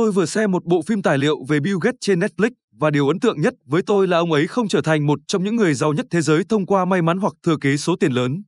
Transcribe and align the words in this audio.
Tôi 0.00 0.12
vừa 0.12 0.26
xem 0.26 0.50
một 0.50 0.64
bộ 0.64 0.82
phim 0.82 1.02
tài 1.02 1.18
liệu 1.18 1.44
về 1.48 1.60
Bill 1.60 1.76
Gates 1.80 1.98
trên 2.00 2.20
Netflix 2.20 2.50
và 2.72 2.90
điều 2.90 3.08
ấn 3.08 3.20
tượng 3.20 3.40
nhất 3.40 3.54
với 3.64 3.82
tôi 3.82 4.08
là 4.08 4.18
ông 4.18 4.32
ấy 4.32 4.46
không 4.46 4.68
trở 4.68 4.80
thành 4.80 5.06
một 5.06 5.18
trong 5.26 5.44
những 5.44 5.56
người 5.56 5.74
giàu 5.74 5.92
nhất 5.92 6.06
thế 6.10 6.22
giới 6.22 6.44
thông 6.48 6.66
qua 6.66 6.84
may 6.84 7.02
mắn 7.02 7.18
hoặc 7.18 7.32
thừa 7.42 7.56
kế 7.60 7.76
số 7.76 7.96
tiền 8.00 8.12
lớn. 8.12 8.42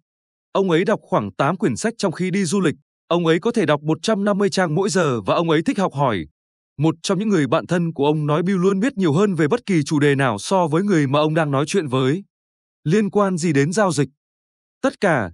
Ông 0.52 0.70
ấy 0.70 0.84
đọc 0.84 1.00
khoảng 1.02 1.32
8 1.32 1.56
quyển 1.56 1.76
sách 1.76 1.94
trong 1.98 2.12
khi 2.12 2.30
đi 2.30 2.44
du 2.44 2.60
lịch, 2.60 2.74
ông 3.08 3.26
ấy 3.26 3.38
có 3.38 3.52
thể 3.52 3.66
đọc 3.66 3.82
150 3.82 4.50
trang 4.50 4.74
mỗi 4.74 4.88
giờ 4.88 5.20
và 5.20 5.34
ông 5.34 5.50
ấy 5.50 5.62
thích 5.62 5.78
học 5.78 5.94
hỏi. 5.94 6.26
Một 6.78 6.94
trong 7.02 7.18
những 7.18 7.28
người 7.28 7.46
bạn 7.46 7.66
thân 7.66 7.92
của 7.92 8.06
ông 8.06 8.26
nói 8.26 8.42
Bill 8.42 8.58
luôn 8.58 8.80
biết 8.80 8.98
nhiều 8.98 9.12
hơn 9.12 9.34
về 9.34 9.48
bất 9.48 9.66
kỳ 9.66 9.82
chủ 9.82 9.98
đề 9.98 10.14
nào 10.14 10.38
so 10.38 10.66
với 10.66 10.82
người 10.82 11.06
mà 11.06 11.18
ông 11.18 11.34
đang 11.34 11.50
nói 11.50 11.64
chuyện 11.66 11.86
với. 11.86 12.24
Liên 12.84 13.10
quan 13.10 13.38
gì 13.38 13.52
đến 13.52 13.72
giao 13.72 13.92
dịch? 13.92 14.08
Tất 14.82 15.00
cả. 15.00 15.30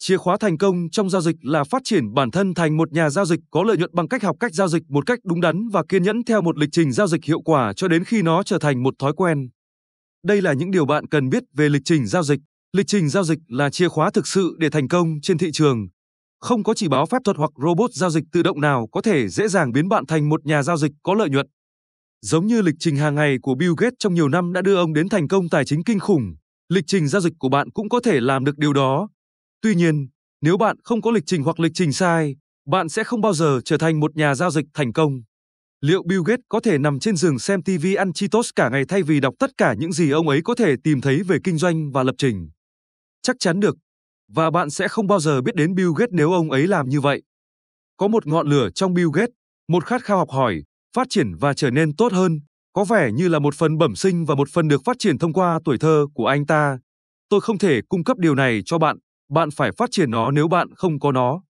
Chìa 0.00 0.16
khóa 0.16 0.36
thành 0.40 0.58
công 0.58 0.90
trong 0.90 1.10
giao 1.10 1.22
dịch 1.22 1.36
là 1.42 1.64
phát 1.64 1.82
triển 1.84 2.14
bản 2.14 2.30
thân 2.30 2.54
thành 2.54 2.76
một 2.76 2.92
nhà 2.92 3.10
giao 3.10 3.24
dịch 3.24 3.40
có 3.50 3.62
lợi 3.62 3.76
nhuận 3.76 3.90
bằng 3.94 4.08
cách 4.08 4.22
học 4.22 4.36
cách 4.40 4.54
giao 4.54 4.68
dịch 4.68 4.82
một 4.88 5.06
cách 5.06 5.18
đúng 5.24 5.40
đắn 5.40 5.68
và 5.68 5.82
kiên 5.88 6.02
nhẫn 6.02 6.24
theo 6.24 6.42
một 6.42 6.58
lịch 6.58 6.68
trình 6.72 6.92
giao 6.92 7.06
dịch 7.06 7.24
hiệu 7.24 7.40
quả 7.40 7.72
cho 7.76 7.88
đến 7.88 8.04
khi 8.04 8.22
nó 8.22 8.42
trở 8.42 8.58
thành 8.58 8.82
một 8.82 8.94
thói 8.98 9.12
quen. 9.12 9.48
Đây 10.24 10.42
là 10.42 10.52
những 10.52 10.70
điều 10.70 10.86
bạn 10.86 11.06
cần 11.06 11.28
biết 11.28 11.42
về 11.56 11.68
lịch 11.68 11.82
trình 11.84 12.06
giao 12.06 12.22
dịch. 12.22 12.40
Lịch 12.72 12.86
trình 12.86 13.08
giao 13.08 13.24
dịch 13.24 13.38
là 13.48 13.70
chìa 13.70 13.88
khóa 13.88 14.10
thực 14.10 14.26
sự 14.26 14.56
để 14.58 14.70
thành 14.70 14.88
công 14.88 15.20
trên 15.22 15.38
thị 15.38 15.50
trường. 15.52 15.88
Không 16.40 16.62
có 16.62 16.74
chỉ 16.74 16.88
báo 16.88 17.06
phép 17.06 17.18
thuật 17.24 17.36
hoặc 17.36 17.50
robot 17.64 17.90
giao 17.92 18.10
dịch 18.10 18.24
tự 18.32 18.42
động 18.42 18.60
nào 18.60 18.88
có 18.92 19.02
thể 19.02 19.28
dễ 19.28 19.48
dàng 19.48 19.72
biến 19.72 19.88
bạn 19.88 20.06
thành 20.06 20.28
một 20.28 20.46
nhà 20.46 20.62
giao 20.62 20.76
dịch 20.76 20.92
có 21.02 21.14
lợi 21.14 21.28
nhuận. 21.30 21.46
Giống 22.22 22.46
như 22.46 22.62
lịch 22.62 22.74
trình 22.78 22.96
hàng 22.96 23.14
ngày 23.14 23.36
của 23.42 23.54
Bill 23.54 23.72
Gates 23.76 23.94
trong 23.98 24.14
nhiều 24.14 24.28
năm 24.28 24.52
đã 24.52 24.62
đưa 24.62 24.76
ông 24.76 24.92
đến 24.92 25.08
thành 25.08 25.28
công 25.28 25.48
tài 25.48 25.64
chính 25.64 25.84
kinh 25.84 25.98
khủng, 25.98 26.34
lịch 26.68 26.84
trình 26.86 27.08
giao 27.08 27.20
dịch 27.20 27.32
của 27.38 27.48
bạn 27.48 27.70
cũng 27.70 27.88
có 27.88 28.00
thể 28.00 28.20
làm 28.20 28.44
được 28.44 28.58
điều 28.58 28.72
đó. 28.72 29.08
Tuy 29.62 29.74
nhiên, 29.74 30.08
nếu 30.40 30.56
bạn 30.56 30.76
không 30.84 31.02
có 31.02 31.10
lịch 31.10 31.26
trình 31.26 31.42
hoặc 31.42 31.60
lịch 31.60 31.72
trình 31.74 31.92
sai, 31.92 32.36
bạn 32.66 32.88
sẽ 32.88 33.04
không 33.04 33.20
bao 33.20 33.32
giờ 33.32 33.60
trở 33.64 33.78
thành 33.78 34.00
một 34.00 34.16
nhà 34.16 34.34
giao 34.34 34.50
dịch 34.50 34.66
thành 34.74 34.92
công. 34.92 35.22
Liệu 35.80 36.02
Bill 36.02 36.22
Gates 36.26 36.44
có 36.48 36.60
thể 36.60 36.78
nằm 36.78 36.98
trên 36.98 37.16
giường 37.16 37.38
xem 37.38 37.62
TV 37.62 37.86
ăn 37.98 38.12
Cheetos 38.12 38.50
cả 38.56 38.68
ngày 38.68 38.84
thay 38.88 39.02
vì 39.02 39.20
đọc 39.20 39.34
tất 39.38 39.50
cả 39.56 39.74
những 39.78 39.92
gì 39.92 40.10
ông 40.10 40.28
ấy 40.28 40.40
có 40.44 40.54
thể 40.54 40.74
tìm 40.84 41.00
thấy 41.00 41.22
về 41.22 41.38
kinh 41.44 41.58
doanh 41.58 41.90
và 41.92 42.02
lập 42.02 42.14
trình? 42.18 42.50
Chắc 43.22 43.36
chắn 43.38 43.60
được. 43.60 43.76
Và 44.32 44.50
bạn 44.50 44.70
sẽ 44.70 44.88
không 44.88 45.06
bao 45.06 45.20
giờ 45.20 45.40
biết 45.40 45.54
đến 45.54 45.74
Bill 45.74 45.90
Gates 45.96 46.12
nếu 46.12 46.32
ông 46.32 46.50
ấy 46.50 46.66
làm 46.66 46.88
như 46.88 47.00
vậy. 47.00 47.22
Có 47.96 48.08
một 48.08 48.26
ngọn 48.26 48.48
lửa 48.48 48.68
trong 48.74 48.94
Bill 48.94 49.08
Gates, 49.14 49.34
một 49.68 49.84
khát 49.84 50.04
khao 50.04 50.18
học 50.18 50.30
hỏi, 50.30 50.62
phát 50.96 51.06
triển 51.10 51.34
và 51.34 51.54
trở 51.54 51.70
nên 51.70 51.96
tốt 51.96 52.12
hơn, 52.12 52.40
có 52.72 52.84
vẻ 52.84 53.12
như 53.12 53.28
là 53.28 53.38
một 53.38 53.54
phần 53.54 53.78
bẩm 53.78 53.96
sinh 53.96 54.24
và 54.24 54.34
một 54.34 54.48
phần 54.52 54.68
được 54.68 54.82
phát 54.84 54.96
triển 54.98 55.18
thông 55.18 55.32
qua 55.32 55.60
tuổi 55.64 55.78
thơ 55.78 56.06
của 56.14 56.26
anh 56.26 56.46
ta. 56.46 56.78
Tôi 57.28 57.40
không 57.40 57.58
thể 57.58 57.80
cung 57.88 58.04
cấp 58.04 58.18
điều 58.18 58.34
này 58.34 58.62
cho 58.64 58.78
bạn, 58.78 58.98
bạn 59.30 59.50
phải 59.50 59.72
phát 59.72 59.90
triển 59.90 60.10
nó 60.10 60.30
nếu 60.30 60.48
bạn 60.48 60.68
không 60.74 61.00
có 61.00 61.12
nó. 61.12 61.42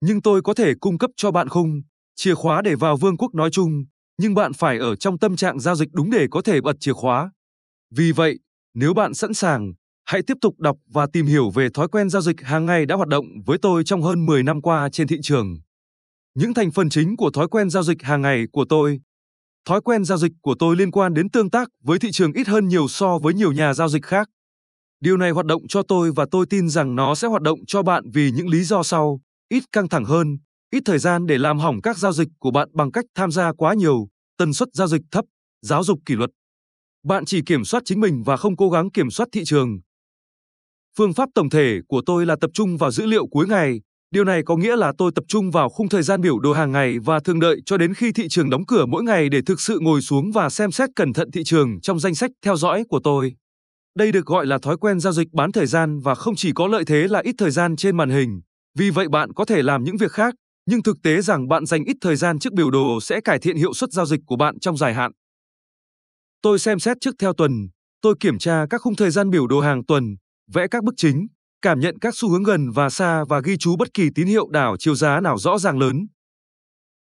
Nhưng 0.00 0.22
tôi 0.22 0.42
có 0.42 0.54
thể 0.54 0.72
cung 0.80 0.98
cấp 0.98 1.10
cho 1.16 1.30
bạn 1.30 1.48
khung, 1.48 1.80
chìa 2.16 2.34
khóa 2.34 2.62
để 2.62 2.74
vào 2.74 2.96
vương 2.96 3.16
quốc 3.16 3.34
nói 3.34 3.50
chung, 3.52 3.84
nhưng 4.18 4.34
bạn 4.34 4.52
phải 4.52 4.78
ở 4.78 4.96
trong 4.96 5.18
tâm 5.18 5.36
trạng 5.36 5.60
giao 5.60 5.74
dịch 5.74 5.88
đúng 5.92 6.10
để 6.10 6.26
có 6.30 6.42
thể 6.42 6.60
bật 6.60 6.76
chìa 6.80 6.92
khóa. 6.92 7.30
Vì 7.96 8.12
vậy, 8.12 8.38
nếu 8.74 8.94
bạn 8.94 9.14
sẵn 9.14 9.34
sàng, 9.34 9.72
hãy 10.04 10.22
tiếp 10.26 10.36
tục 10.40 10.60
đọc 10.60 10.76
và 10.86 11.06
tìm 11.12 11.26
hiểu 11.26 11.50
về 11.50 11.68
thói 11.74 11.88
quen 11.88 12.10
giao 12.10 12.22
dịch 12.22 12.40
hàng 12.40 12.66
ngày 12.66 12.86
đã 12.86 12.94
hoạt 12.94 13.08
động 13.08 13.26
với 13.46 13.58
tôi 13.62 13.84
trong 13.84 14.02
hơn 14.02 14.26
10 14.26 14.42
năm 14.42 14.62
qua 14.62 14.88
trên 14.92 15.06
thị 15.06 15.16
trường. 15.22 15.58
Những 16.34 16.54
thành 16.54 16.70
phần 16.70 16.90
chính 16.90 17.16
của 17.16 17.30
thói 17.30 17.48
quen 17.48 17.70
giao 17.70 17.82
dịch 17.82 18.02
hàng 18.02 18.22
ngày 18.22 18.44
của 18.52 18.64
tôi. 18.68 19.00
Thói 19.68 19.80
quen 19.80 20.04
giao 20.04 20.18
dịch 20.18 20.32
của 20.42 20.54
tôi 20.58 20.76
liên 20.76 20.90
quan 20.90 21.14
đến 21.14 21.30
tương 21.30 21.50
tác 21.50 21.68
với 21.82 21.98
thị 21.98 22.08
trường 22.12 22.32
ít 22.32 22.48
hơn 22.48 22.68
nhiều 22.68 22.88
so 22.88 23.18
với 23.18 23.34
nhiều 23.34 23.52
nhà 23.52 23.74
giao 23.74 23.88
dịch 23.88 24.04
khác. 24.04 24.28
Điều 25.00 25.16
này 25.16 25.30
hoạt 25.30 25.46
động 25.46 25.62
cho 25.68 25.82
tôi 25.82 26.12
và 26.16 26.26
tôi 26.30 26.46
tin 26.50 26.68
rằng 26.68 26.96
nó 26.96 27.14
sẽ 27.14 27.28
hoạt 27.28 27.42
động 27.42 27.58
cho 27.66 27.82
bạn 27.82 28.04
vì 28.14 28.30
những 28.30 28.48
lý 28.48 28.64
do 28.64 28.82
sau, 28.82 29.20
ít 29.48 29.62
căng 29.72 29.88
thẳng 29.88 30.04
hơn, 30.04 30.38
ít 30.70 30.82
thời 30.84 30.98
gian 30.98 31.26
để 31.26 31.38
làm 31.38 31.58
hỏng 31.58 31.82
các 31.82 31.98
giao 31.98 32.12
dịch 32.12 32.28
của 32.38 32.50
bạn 32.50 32.68
bằng 32.72 32.92
cách 32.92 33.04
tham 33.14 33.30
gia 33.30 33.52
quá 33.52 33.74
nhiều, 33.74 34.08
tần 34.38 34.52
suất 34.52 34.68
giao 34.72 34.86
dịch 34.86 35.02
thấp, 35.10 35.24
giáo 35.62 35.84
dục 35.84 35.98
kỷ 36.06 36.14
luật. 36.14 36.30
Bạn 37.04 37.24
chỉ 37.24 37.42
kiểm 37.46 37.64
soát 37.64 37.82
chính 37.84 38.00
mình 38.00 38.22
và 38.22 38.36
không 38.36 38.56
cố 38.56 38.70
gắng 38.70 38.90
kiểm 38.90 39.10
soát 39.10 39.28
thị 39.32 39.44
trường. 39.44 39.80
Phương 40.98 41.12
pháp 41.12 41.28
tổng 41.34 41.50
thể 41.50 41.78
của 41.88 42.02
tôi 42.06 42.26
là 42.26 42.36
tập 42.40 42.50
trung 42.54 42.76
vào 42.76 42.90
dữ 42.90 43.06
liệu 43.06 43.26
cuối 43.26 43.46
ngày, 43.46 43.80
Điều 44.10 44.24
này 44.24 44.42
có 44.42 44.56
nghĩa 44.56 44.76
là 44.76 44.92
tôi 44.98 45.12
tập 45.14 45.24
trung 45.28 45.50
vào 45.50 45.68
khung 45.68 45.88
thời 45.88 46.02
gian 46.02 46.20
biểu 46.20 46.38
đồ 46.38 46.52
hàng 46.52 46.72
ngày 46.72 46.98
và 46.98 47.20
thường 47.20 47.40
đợi 47.40 47.60
cho 47.66 47.76
đến 47.76 47.94
khi 47.94 48.12
thị 48.12 48.26
trường 48.28 48.50
đóng 48.50 48.66
cửa 48.66 48.86
mỗi 48.86 49.02
ngày 49.02 49.28
để 49.28 49.40
thực 49.46 49.60
sự 49.60 49.78
ngồi 49.82 50.00
xuống 50.00 50.32
và 50.32 50.50
xem 50.50 50.72
xét 50.72 50.90
cẩn 50.96 51.12
thận 51.12 51.30
thị 51.30 51.44
trường 51.44 51.80
trong 51.80 52.00
danh 52.00 52.14
sách 52.14 52.30
theo 52.44 52.56
dõi 52.56 52.84
của 52.88 53.00
tôi. 53.04 53.32
Đây 53.96 54.12
được 54.12 54.26
gọi 54.26 54.46
là 54.46 54.58
thói 54.62 54.76
quen 54.76 55.00
giao 55.00 55.12
dịch 55.12 55.32
bán 55.32 55.52
thời 55.52 55.66
gian 55.66 56.00
và 56.00 56.14
không 56.14 56.36
chỉ 56.36 56.52
có 56.52 56.66
lợi 56.66 56.84
thế 56.84 57.08
là 57.08 57.20
ít 57.20 57.34
thời 57.38 57.50
gian 57.50 57.76
trên 57.76 57.96
màn 57.96 58.10
hình, 58.10 58.40
vì 58.78 58.90
vậy 58.90 59.08
bạn 59.08 59.32
có 59.32 59.44
thể 59.44 59.62
làm 59.62 59.84
những 59.84 59.96
việc 59.96 60.12
khác, 60.12 60.34
nhưng 60.66 60.82
thực 60.82 60.96
tế 61.02 61.20
rằng 61.20 61.48
bạn 61.48 61.66
dành 61.66 61.84
ít 61.84 61.96
thời 62.00 62.16
gian 62.16 62.38
trước 62.38 62.52
biểu 62.52 62.70
đồ 62.70 63.00
sẽ 63.00 63.20
cải 63.20 63.38
thiện 63.38 63.56
hiệu 63.56 63.74
suất 63.74 63.90
giao 63.92 64.06
dịch 64.06 64.20
của 64.26 64.36
bạn 64.36 64.58
trong 64.58 64.76
dài 64.76 64.94
hạn. 64.94 65.12
Tôi 66.42 66.58
xem 66.58 66.78
xét 66.78 66.96
trước 67.00 67.14
theo 67.18 67.32
tuần, 67.32 67.68
tôi 68.00 68.14
kiểm 68.20 68.38
tra 68.38 68.66
các 68.70 68.80
khung 68.80 68.96
thời 68.96 69.10
gian 69.10 69.30
biểu 69.30 69.46
đồ 69.46 69.60
hàng 69.60 69.84
tuần, 69.86 70.16
vẽ 70.52 70.66
các 70.70 70.84
bức 70.84 70.94
chính, 70.96 71.26
cảm 71.62 71.80
nhận 71.80 71.98
các 71.98 72.14
xu 72.16 72.30
hướng 72.30 72.42
gần 72.42 72.70
và 72.70 72.90
xa 72.90 73.24
và 73.28 73.40
ghi 73.44 73.56
chú 73.56 73.76
bất 73.76 73.94
kỳ 73.94 74.08
tín 74.14 74.26
hiệu 74.26 74.48
đảo 74.50 74.76
chiều 74.78 74.94
giá 74.94 75.20
nào 75.20 75.38
rõ 75.38 75.58
ràng 75.58 75.78
lớn. 75.78 76.06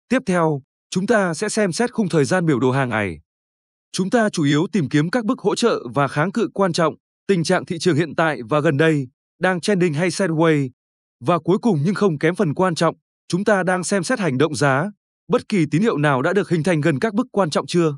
Tiếp 0.08 0.22
theo, 0.26 0.62
chúng 0.90 1.06
ta 1.06 1.34
sẽ 1.34 1.48
xem 1.48 1.72
xét 1.72 1.92
khung 1.92 2.08
thời 2.08 2.24
gian 2.24 2.46
biểu 2.46 2.60
đồ 2.60 2.70
hàng 2.70 2.88
ngày. 2.88 3.20
Chúng 3.96 4.10
ta 4.10 4.28
chủ 4.28 4.44
yếu 4.44 4.66
tìm 4.72 4.88
kiếm 4.88 5.10
các 5.10 5.24
bước 5.24 5.38
hỗ 5.38 5.54
trợ 5.54 5.82
và 5.94 6.08
kháng 6.08 6.32
cự 6.32 6.48
quan 6.54 6.72
trọng, 6.72 6.94
tình 7.26 7.44
trạng 7.44 7.66
thị 7.66 7.78
trường 7.78 7.96
hiện 7.96 8.14
tại 8.16 8.38
và 8.48 8.60
gần 8.60 8.76
đây, 8.76 9.08
đang 9.38 9.60
trending 9.60 9.94
hay 9.94 10.08
sideways. 10.08 10.68
Và 11.20 11.38
cuối 11.38 11.58
cùng 11.58 11.78
nhưng 11.84 11.94
không 11.94 12.18
kém 12.18 12.34
phần 12.34 12.54
quan 12.54 12.74
trọng, 12.74 12.94
chúng 13.28 13.44
ta 13.44 13.62
đang 13.62 13.84
xem 13.84 14.04
xét 14.04 14.18
hành 14.18 14.38
động 14.38 14.54
giá, 14.54 14.90
bất 15.28 15.48
kỳ 15.48 15.66
tín 15.70 15.82
hiệu 15.82 15.98
nào 15.98 16.22
đã 16.22 16.32
được 16.32 16.48
hình 16.50 16.62
thành 16.62 16.80
gần 16.80 16.98
các 16.98 17.14
bước 17.14 17.26
quan 17.32 17.50
trọng 17.50 17.66
chưa. 17.66 17.96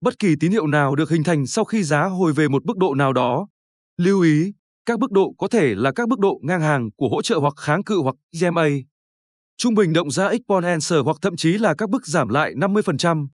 Bất 0.00 0.18
kỳ 0.18 0.34
tín 0.40 0.52
hiệu 0.52 0.66
nào 0.66 0.94
được 0.94 1.10
hình 1.10 1.24
thành 1.24 1.46
sau 1.46 1.64
khi 1.64 1.82
giá 1.82 2.04
hồi 2.04 2.32
về 2.32 2.48
một 2.48 2.66
mức 2.66 2.76
độ 2.76 2.94
nào 2.94 3.12
đó. 3.12 3.48
Lưu 3.96 4.20
ý, 4.20 4.52
các 4.86 4.98
mức 4.98 5.12
độ 5.12 5.34
có 5.38 5.48
thể 5.48 5.74
là 5.74 5.92
các 5.92 6.08
mức 6.08 6.18
độ 6.18 6.40
ngang 6.42 6.60
hàng 6.60 6.90
của 6.96 7.08
hỗ 7.08 7.22
trợ 7.22 7.38
hoặc 7.38 7.54
kháng 7.56 7.84
cự 7.84 7.98
hoặc 8.02 8.14
EMA. 8.40 8.68
Trung 9.56 9.74
bình 9.74 9.92
động 9.92 10.10
giá 10.10 10.26
exponential 10.26 11.00
hoặc 11.04 11.16
thậm 11.22 11.36
chí 11.36 11.52
là 11.52 11.74
các 11.74 11.90
bước 11.90 12.06
giảm 12.06 12.28
lại 12.28 12.54
50%. 12.54 13.28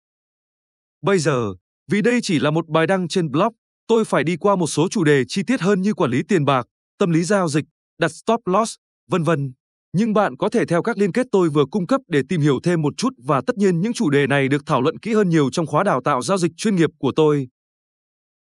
Bây 1.02 1.18
giờ, 1.18 1.54
vì 1.92 2.02
đây 2.02 2.20
chỉ 2.22 2.38
là 2.38 2.50
một 2.50 2.68
bài 2.68 2.86
đăng 2.86 3.08
trên 3.08 3.30
blog, 3.30 3.54
tôi 3.86 4.04
phải 4.04 4.24
đi 4.24 4.36
qua 4.36 4.56
một 4.56 4.66
số 4.66 4.88
chủ 4.88 5.04
đề 5.04 5.24
chi 5.28 5.42
tiết 5.46 5.60
hơn 5.60 5.82
như 5.82 5.94
quản 5.94 6.10
lý 6.10 6.22
tiền 6.28 6.44
bạc, 6.44 6.66
tâm 6.98 7.10
lý 7.10 7.24
giao 7.24 7.48
dịch, 7.48 7.64
đặt 7.98 8.08
stop 8.08 8.40
loss, 8.46 8.74
vân 9.10 9.22
vân. 9.22 9.52
Nhưng 9.92 10.12
bạn 10.12 10.36
có 10.36 10.48
thể 10.48 10.66
theo 10.66 10.82
các 10.82 10.98
liên 10.98 11.12
kết 11.12 11.26
tôi 11.32 11.48
vừa 11.48 11.64
cung 11.70 11.86
cấp 11.86 12.00
để 12.08 12.22
tìm 12.28 12.40
hiểu 12.40 12.60
thêm 12.62 12.82
một 12.82 12.94
chút 12.96 13.12
và 13.18 13.42
tất 13.46 13.56
nhiên 13.56 13.80
những 13.80 13.92
chủ 13.92 14.10
đề 14.10 14.26
này 14.26 14.48
được 14.48 14.62
thảo 14.66 14.82
luận 14.82 14.98
kỹ 14.98 15.14
hơn 15.14 15.28
nhiều 15.28 15.50
trong 15.50 15.66
khóa 15.66 15.84
đào 15.84 16.00
tạo 16.04 16.22
giao 16.22 16.38
dịch 16.38 16.52
chuyên 16.56 16.76
nghiệp 16.76 16.90
của 16.98 17.12
tôi. 17.16 17.48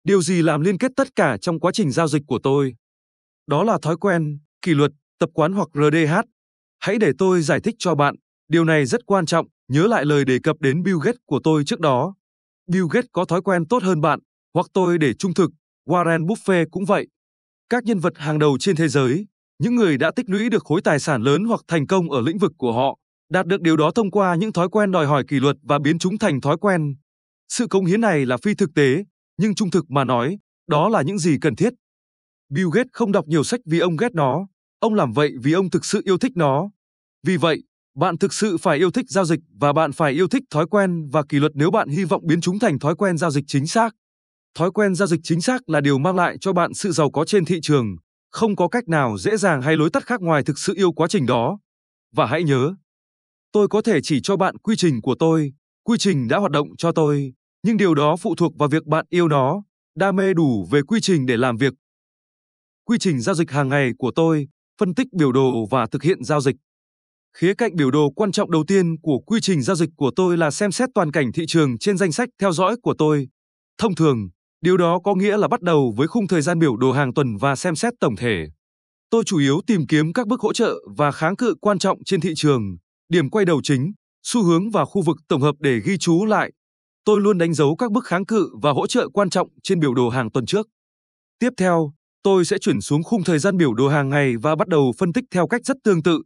Điều 0.03 0.21
gì 0.21 0.41
làm 0.41 0.61
liên 0.61 0.77
kết 0.77 0.91
tất 0.95 1.07
cả 1.15 1.37
trong 1.41 1.59
quá 1.59 1.71
trình 1.71 1.91
giao 1.91 2.07
dịch 2.07 2.21
của 2.27 2.39
tôi? 2.43 2.73
Đó 3.47 3.63
là 3.63 3.77
thói 3.81 3.97
quen, 3.97 4.39
kỷ 4.61 4.73
luật, 4.73 4.91
tập 5.19 5.29
quán 5.33 5.53
hoặc 5.53 5.67
RDH. 5.73 6.13
Hãy 6.79 6.97
để 6.97 7.11
tôi 7.17 7.41
giải 7.41 7.59
thích 7.59 7.75
cho 7.79 7.95
bạn, 7.95 8.15
điều 8.47 8.65
này 8.65 8.85
rất 8.85 9.05
quan 9.05 9.25
trọng, 9.25 9.47
nhớ 9.67 9.87
lại 9.87 10.05
lời 10.05 10.25
đề 10.25 10.39
cập 10.43 10.55
đến 10.59 10.83
Bill 10.83 10.97
Gates 11.03 11.19
của 11.25 11.39
tôi 11.43 11.63
trước 11.63 11.79
đó. 11.79 12.13
Bill 12.71 12.85
Gates 12.91 13.09
có 13.11 13.25
thói 13.25 13.41
quen 13.41 13.67
tốt 13.67 13.83
hơn 13.83 14.01
bạn, 14.01 14.19
hoặc 14.53 14.67
tôi 14.73 14.97
để 14.97 15.13
trung 15.13 15.33
thực, 15.33 15.51
Warren 15.87 16.25
Buffett 16.25 16.65
cũng 16.71 16.85
vậy. 16.85 17.07
Các 17.69 17.83
nhân 17.83 17.99
vật 17.99 18.13
hàng 18.17 18.39
đầu 18.39 18.57
trên 18.59 18.75
thế 18.75 18.87
giới, 18.87 19.27
những 19.59 19.75
người 19.75 19.97
đã 19.97 20.11
tích 20.15 20.29
lũy 20.29 20.49
được 20.49 20.63
khối 20.63 20.81
tài 20.81 20.99
sản 20.99 21.21
lớn 21.21 21.45
hoặc 21.45 21.61
thành 21.67 21.87
công 21.87 22.11
ở 22.11 22.21
lĩnh 22.21 22.37
vực 22.37 22.51
của 22.57 22.73
họ, 22.73 22.97
đạt 23.29 23.45
được 23.45 23.61
điều 23.61 23.77
đó 23.77 23.91
thông 23.95 24.11
qua 24.11 24.35
những 24.35 24.53
thói 24.53 24.69
quen 24.69 24.91
đòi 24.91 25.05
hỏi 25.05 25.23
kỷ 25.27 25.39
luật 25.39 25.55
và 25.61 25.79
biến 25.79 25.99
chúng 25.99 26.17
thành 26.17 26.41
thói 26.41 26.57
quen. 26.57 26.95
Sự 27.49 27.67
cống 27.67 27.85
hiến 27.85 28.01
này 28.01 28.25
là 28.25 28.37
phi 28.37 28.55
thực 28.55 28.69
tế, 28.75 29.03
nhưng 29.37 29.55
trung 29.55 29.71
thực 29.71 29.91
mà 29.91 30.03
nói, 30.03 30.39
đó 30.67 30.89
là 30.89 31.01
những 31.01 31.19
gì 31.19 31.37
cần 31.41 31.55
thiết. 31.55 31.73
Bill 32.49 32.67
Gates 32.73 32.89
không 32.93 33.11
đọc 33.11 33.27
nhiều 33.27 33.43
sách 33.43 33.59
vì 33.65 33.79
ông 33.79 33.97
ghét 33.97 34.15
nó, 34.15 34.47
ông 34.79 34.93
làm 34.93 35.11
vậy 35.11 35.31
vì 35.43 35.51
ông 35.53 35.69
thực 35.69 35.85
sự 35.85 36.01
yêu 36.05 36.17
thích 36.17 36.31
nó. 36.35 36.69
Vì 37.23 37.37
vậy, 37.37 37.63
bạn 37.95 38.17
thực 38.17 38.33
sự 38.33 38.57
phải 38.57 38.77
yêu 38.77 38.91
thích 38.91 39.05
giao 39.09 39.25
dịch 39.25 39.39
và 39.59 39.73
bạn 39.73 39.91
phải 39.91 40.13
yêu 40.13 40.27
thích 40.27 40.43
thói 40.49 40.65
quen 40.67 41.09
và 41.09 41.23
kỷ 41.29 41.39
luật 41.39 41.51
nếu 41.55 41.71
bạn 41.71 41.89
hy 41.89 42.03
vọng 42.03 42.21
biến 42.25 42.41
chúng 42.41 42.59
thành 42.59 42.79
thói 42.79 42.95
quen 42.95 43.17
giao 43.17 43.31
dịch 43.31 43.43
chính 43.47 43.67
xác. 43.67 43.95
Thói 44.55 44.71
quen 44.71 44.95
giao 44.95 45.07
dịch 45.07 45.19
chính 45.23 45.41
xác 45.41 45.69
là 45.69 45.81
điều 45.81 45.97
mang 45.97 46.15
lại 46.15 46.37
cho 46.41 46.53
bạn 46.53 46.73
sự 46.73 46.91
giàu 46.91 47.11
có 47.11 47.25
trên 47.25 47.45
thị 47.45 47.59
trường, 47.61 47.95
không 48.31 48.55
có 48.55 48.67
cách 48.67 48.87
nào 48.87 49.17
dễ 49.17 49.37
dàng 49.37 49.61
hay 49.61 49.77
lối 49.77 49.89
tắt 49.89 50.05
khác 50.05 50.21
ngoài 50.21 50.43
thực 50.43 50.59
sự 50.59 50.73
yêu 50.75 50.91
quá 50.91 51.07
trình 51.07 51.25
đó. 51.25 51.59
Và 52.15 52.25
hãy 52.25 52.43
nhớ, 52.43 52.75
tôi 53.51 53.67
có 53.67 53.81
thể 53.81 53.99
chỉ 54.03 54.19
cho 54.23 54.37
bạn 54.37 54.57
quy 54.57 54.75
trình 54.75 55.01
của 55.01 55.15
tôi, 55.19 55.53
quy 55.83 55.97
trình 55.97 56.27
đã 56.27 56.37
hoạt 56.37 56.51
động 56.51 56.67
cho 56.77 56.91
tôi, 56.91 57.33
nhưng 57.63 57.77
điều 57.77 57.95
đó 57.95 58.15
phụ 58.15 58.35
thuộc 58.35 58.57
vào 58.57 58.69
việc 58.69 58.85
bạn 58.85 59.05
yêu 59.09 59.27
nó, 59.27 59.63
đam 59.95 60.15
mê 60.15 60.33
đủ 60.33 60.67
về 60.71 60.81
quy 60.81 60.99
trình 61.01 61.25
để 61.25 61.37
làm 61.37 61.57
việc 61.57 61.73
quy 62.89 62.97
trình 62.97 63.19
giao 63.21 63.35
dịch 63.35 63.51
hàng 63.51 63.69
ngày 63.69 63.91
của 63.97 64.11
tôi, 64.15 64.47
phân 64.79 64.93
tích 64.93 65.07
biểu 65.13 65.31
đồ 65.31 65.65
và 65.65 65.87
thực 65.87 66.03
hiện 66.03 66.23
giao 66.23 66.41
dịch. 66.41 66.55
Khía 67.41 67.53
cạnh 67.53 67.75
biểu 67.75 67.91
đồ 67.91 68.09
quan 68.15 68.31
trọng 68.31 68.51
đầu 68.51 68.63
tiên 68.67 68.95
của 69.01 69.19
quy 69.19 69.39
trình 69.41 69.61
giao 69.61 69.75
dịch 69.75 69.89
của 69.97 70.11
tôi 70.15 70.37
là 70.37 70.51
xem 70.51 70.71
xét 70.71 70.89
toàn 70.95 71.11
cảnh 71.11 71.31
thị 71.31 71.43
trường 71.47 71.77
trên 71.77 71.97
danh 71.97 72.11
sách 72.11 72.29
theo 72.41 72.51
dõi 72.51 72.75
của 72.81 72.93
tôi. 72.97 73.27
Thông 73.77 73.95
thường, 73.95 74.29
điều 74.61 74.77
đó 74.77 74.99
có 75.03 75.15
nghĩa 75.15 75.37
là 75.37 75.47
bắt 75.47 75.61
đầu 75.61 75.93
với 75.97 76.07
khung 76.07 76.27
thời 76.27 76.41
gian 76.41 76.59
biểu 76.59 76.77
đồ 76.77 76.91
hàng 76.91 77.13
tuần 77.13 77.37
và 77.37 77.55
xem 77.55 77.75
xét 77.75 77.93
tổng 77.99 78.15
thể. 78.15 78.45
Tôi 79.09 79.23
chủ 79.25 79.39
yếu 79.39 79.61
tìm 79.67 79.87
kiếm 79.87 80.13
các 80.13 80.27
bước 80.27 80.41
hỗ 80.41 80.53
trợ 80.53 80.75
và 80.97 81.11
kháng 81.11 81.35
cự 81.35 81.55
quan 81.61 81.79
trọng 81.79 82.03
trên 82.03 82.21
thị 82.21 82.33
trường, 82.35 82.77
điểm 83.09 83.29
quay 83.29 83.45
đầu 83.45 83.61
chính, 83.63 83.91
xu 84.23 84.43
hướng 84.43 84.69
và 84.69 84.85
khu 84.85 85.01
vực 85.01 85.17
tổng 85.27 85.41
hợp 85.41 85.55
để 85.59 85.79
ghi 85.85 85.97
chú 85.97 86.25
lại. 86.25 86.51
Tôi 87.05 87.21
luôn 87.21 87.37
đánh 87.37 87.53
dấu 87.53 87.75
các 87.75 87.91
bước 87.91 88.05
kháng 88.05 88.25
cự 88.25 88.49
và 88.61 88.71
hỗ 88.71 88.87
trợ 88.87 89.09
quan 89.13 89.29
trọng 89.29 89.47
trên 89.63 89.79
biểu 89.79 89.93
đồ 89.93 90.09
hàng 90.09 90.31
tuần 90.31 90.45
trước. 90.45 90.67
Tiếp 91.39 91.49
theo, 91.57 91.93
tôi 92.23 92.45
sẽ 92.45 92.57
chuyển 92.57 92.81
xuống 92.81 93.03
khung 93.03 93.23
thời 93.23 93.39
gian 93.39 93.57
biểu 93.57 93.73
đồ 93.73 93.87
hàng 93.87 94.09
ngày 94.09 94.37
và 94.41 94.55
bắt 94.55 94.67
đầu 94.67 94.93
phân 94.97 95.13
tích 95.13 95.25
theo 95.31 95.47
cách 95.47 95.61
rất 95.65 95.77
tương 95.83 96.03
tự. 96.03 96.21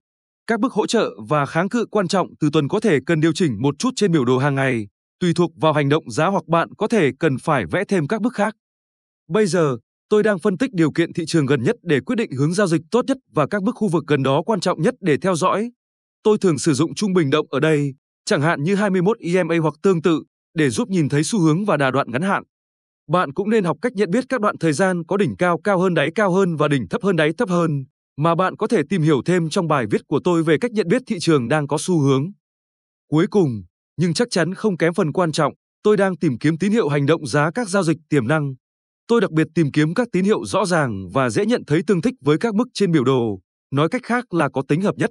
Các 0.48 0.60
bước 0.60 0.74
hỗ 0.74 0.88
trợ 0.88 1.10
và 1.28 1.45
kháng 1.45 1.69
cự 1.69 1.86
quan 1.92 2.07
trọng 2.07 2.28
từ 2.40 2.50
tuần 2.54 2.68
có 2.68 2.80
thể 2.80 3.00
cần 3.06 3.22
điều 3.22 3.34
chỉnh 3.34 3.62
một 3.62 3.75
chút 3.80 3.90
trên 3.95 4.12
biểu 4.12 4.25
đồ 4.25 4.38
hàng 4.38 4.56
ngày, 4.56 4.88
tùy 5.19 5.34
thuộc 5.36 5.51
vào 5.56 5.74
hành 5.74 5.90
động 5.90 6.12
giá 6.12 6.28
hoặc 6.28 6.48
bạn 6.48 6.69
có 6.78 6.88
thể 6.88 7.12
cần 7.19 7.38
phải 7.38 7.66
vẽ 7.66 7.84
thêm 7.88 8.07
các 8.07 8.22
bước 8.22 8.34
khác. 8.34 8.56
Bây 9.30 9.45
giờ, 9.45 9.78
tôi 10.10 10.24
đang 10.24 10.40
phân 10.40 10.57
tích 10.57 10.74
điều 10.74 10.92
kiện 10.92 11.13
thị 11.13 11.25
trường 11.28 11.45
gần 11.45 11.63
nhất 11.63 11.75
để 11.84 12.00
quyết 12.00 12.16
định 12.16 12.31
hướng 12.31 12.54
giao 12.54 12.68
dịch 12.68 12.81
tốt 12.92 13.06
nhất 13.07 13.18
và 13.34 13.48
các 13.48 13.63
bước 13.63 13.75
khu 13.75 13.88
vực 13.88 14.04
gần 14.07 14.24
đó 14.24 14.42
quan 14.45 14.60
trọng 14.60 14.81
nhất 14.81 14.95
để 15.01 15.18
theo 15.18 15.36
dõi. 15.36 15.72
Tôi 16.24 16.38
thường 16.38 16.60
sử 16.60 16.74
dụng 16.74 16.96
trung 16.96 17.13
bình 17.13 17.30
động 17.30 17.48
ở 17.50 17.60
đây, 17.60 17.94
chẳng 18.25 18.42
hạn 18.42 18.63
như 18.63 18.75
21 18.75 19.18
EMA 19.19 19.56
hoặc 19.62 19.74
tương 19.81 20.01
tự, 20.01 20.24
để 20.54 20.69
giúp 20.69 20.89
nhìn 20.89 21.10
thấy 21.10 21.24
xu 21.24 21.39
hướng 21.39 21.66
và 21.66 21.78
đà 21.78 21.92
đoạn 21.92 22.12
ngắn 22.12 22.22
hạn. 22.22 22.44
Bạn 23.07 23.34
cũng 23.34 23.50
nên 23.50 23.63
học 23.63 23.78
cách 23.81 23.94
nhận 23.96 24.10
biết 24.10 24.24
các 24.30 24.42
đoạn 24.42 24.57
thời 24.57 24.74
gian 24.74 25.04
có 25.06 25.18
đỉnh 25.18 25.36
cao 25.38 25.60
cao 25.63 25.80
hơn 25.80 25.94
đáy 25.94 26.12
cao 26.16 26.31
hơn 26.31 26.56
và 26.56 26.68
đỉnh 26.68 26.88
thấp 26.88 27.04
hơn 27.04 27.16
đáy 27.16 27.34
thấp 27.38 27.50
hơn, 27.50 27.84
mà 28.18 28.36
bạn 28.36 28.56
có 28.56 28.68
thể 28.68 28.81
tìm 28.89 29.01
hiểu 29.01 29.21
thêm 29.25 29.50
trong 29.50 29.68
bài 29.68 29.86
viết 29.92 30.01
của 30.07 30.19
tôi 30.24 30.44
về 30.44 30.57
cách 30.62 30.71
nhận 30.71 30.88
biết 30.88 31.01
thị 31.07 31.15
trường 31.19 31.48
đang 31.48 31.68
có 31.68 31.77
xu 31.80 32.00
hướng. 32.00 32.31
Cuối 33.10 33.27
cùng, 33.27 33.63
nhưng 33.98 34.13
chắc 34.13 34.27
chắn 34.31 34.54
không 34.54 34.77
kém 34.77 34.94
phần 34.94 35.12
quan 35.12 35.31
trọng, 35.31 35.54
tôi 35.83 35.98
đang 35.98 36.18
tìm 36.18 36.38
kiếm 36.38 36.57
tín 36.57 36.71
hiệu 36.71 36.89
hành 36.89 37.06
động 37.06 37.27
giá 37.27 37.51
các 37.51 37.69
giao 37.69 37.83
dịch 37.83 37.98
tiềm 38.10 38.27
năng. 38.27 38.54
Tôi 39.07 39.21
đặc 39.21 39.31
biệt 39.31 39.48
tìm 39.56 39.71
kiếm 39.71 39.94
các 39.94 40.07
tín 40.12 40.25
hiệu 40.25 40.45
rõ 40.45 40.65
ràng 40.65 41.10
và 41.13 41.30
dễ 41.30 41.45
nhận 41.45 41.63
thấy 41.68 41.81
tương 41.88 42.01
thích 42.01 42.13
với 42.21 42.38
các 42.38 42.56
mức 42.56 42.65
trên 42.74 42.92
biểu 42.92 43.04
đồ, 43.04 43.39
nói 43.71 43.89
cách 43.89 44.01
khác 44.04 44.33
là 44.33 44.50
có 44.50 44.62
tính 44.68 44.81
hợp 44.81 44.95
nhất. 44.98 45.10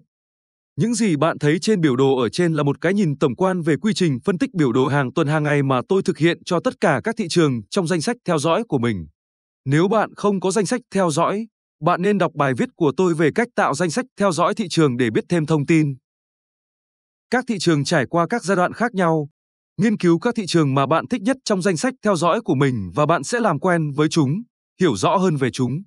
Những 0.76 0.94
gì 0.94 1.16
bạn 1.16 1.38
thấy 1.38 1.58
trên 1.58 1.80
biểu 1.80 1.96
đồ 1.96 2.16
ở 2.16 2.28
trên 2.28 2.52
là 2.52 2.62
một 2.62 2.80
cái 2.80 2.94
nhìn 2.94 3.18
tổng 3.18 3.36
quan 3.36 3.62
về 3.62 3.76
quy 3.76 3.94
trình 3.94 4.18
phân 4.24 4.38
tích 4.38 4.54
biểu 4.54 4.72
đồ 4.72 4.86
hàng 4.86 5.12
tuần 5.12 5.26
hàng 5.26 5.42
ngày 5.42 5.62
mà 5.62 5.80
tôi 5.88 6.02
thực 6.02 6.18
hiện 6.18 6.38
cho 6.44 6.60
tất 6.60 6.80
cả 6.80 7.00
các 7.04 7.14
thị 7.18 7.28
trường 7.28 7.60
trong 7.70 7.86
danh 7.86 8.00
sách 8.00 8.16
theo 8.24 8.38
dõi 8.38 8.64
của 8.68 8.78
mình. 8.78 9.06
Nếu 9.64 9.88
bạn 9.88 10.14
không 10.14 10.40
có 10.40 10.50
danh 10.50 10.66
sách 10.66 10.80
theo 10.94 11.10
dõi, 11.10 11.46
bạn 11.82 12.02
nên 12.02 12.18
đọc 12.18 12.32
bài 12.34 12.52
viết 12.58 12.68
của 12.76 12.92
tôi 12.96 13.14
về 13.14 13.30
cách 13.34 13.48
tạo 13.54 13.74
danh 13.74 13.90
sách 13.90 14.04
theo 14.18 14.32
dõi 14.32 14.54
thị 14.54 14.66
trường 14.70 14.96
để 14.96 15.10
biết 15.10 15.24
thêm 15.28 15.46
thông 15.46 15.66
tin. 15.66 15.94
Các 17.30 17.44
thị 17.48 17.58
trường 17.60 17.84
trải 17.84 18.06
qua 18.06 18.26
các 18.30 18.44
giai 18.44 18.56
đoạn 18.56 18.72
khác 18.72 18.94
nhau. 18.94 19.28
Nghiên 19.80 19.96
cứu 19.96 20.18
các 20.18 20.34
thị 20.34 20.44
trường 20.46 20.74
mà 20.74 20.86
bạn 20.86 21.08
thích 21.08 21.22
nhất 21.22 21.36
trong 21.44 21.62
danh 21.62 21.76
sách 21.76 21.94
theo 22.04 22.16
dõi 22.16 22.40
của 22.40 22.54
mình 22.54 22.90
và 22.94 23.06
bạn 23.06 23.24
sẽ 23.24 23.40
làm 23.40 23.58
quen 23.58 23.90
với 23.90 24.08
chúng, 24.08 24.42
hiểu 24.80 24.96
rõ 24.96 25.16
hơn 25.16 25.36
về 25.36 25.50
chúng. 25.50 25.82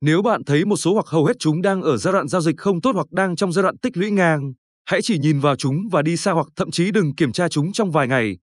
Nếu 0.00 0.22
bạn 0.22 0.44
thấy 0.44 0.64
một 0.64 0.76
số 0.76 0.94
hoặc 0.94 1.06
hầu 1.06 1.24
hết 1.24 1.36
chúng 1.38 1.62
đang 1.62 1.82
ở 1.82 1.96
giai 1.96 2.12
đoạn 2.12 2.28
giao 2.28 2.40
dịch 2.40 2.56
không 2.58 2.80
tốt 2.80 2.90
hoặc 2.94 3.10
đang 3.10 3.36
trong 3.36 3.52
giai 3.52 3.62
đoạn 3.62 3.78
tích 3.78 3.96
lũy 3.96 4.10
ngang, 4.10 4.52
hãy 4.86 5.02
chỉ 5.02 5.18
nhìn 5.18 5.40
vào 5.40 5.56
chúng 5.56 5.88
và 5.92 6.02
đi 6.02 6.16
xa 6.16 6.32
hoặc 6.32 6.46
thậm 6.56 6.70
chí 6.70 6.90
đừng 6.90 7.14
kiểm 7.14 7.32
tra 7.32 7.48
chúng 7.48 7.72
trong 7.72 7.90
vài 7.90 8.08
ngày. 8.08 8.38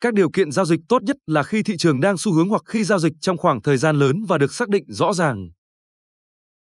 Các 0.00 0.14
điều 0.14 0.30
kiện 0.30 0.52
giao 0.52 0.64
dịch 0.64 0.80
tốt 0.88 1.02
nhất 1.02 1.16
là 1.26 1.42
khi 1.42 1.62
thị 1.62 1.74
trường 1.78 2.00
đang 2.00 2.18
xu 2.18 2.32
hướng 2.32 2.48
hoặc 2.48 2.62
khi 2.66 2.84
giao 2.84 2.98
dịch 2.98 3.12
trong 3.20 3.36
khoảng 3.36 3.62
thời 3.62 3.76
gian 3.76 3.96
lớn 3.96 4.24
và 4.28 4.38
được 4.38 4.52
xác 4.52 4.68
định 4.68 4.84
rõ 4.88 5.12
ràng. 5.12 5.50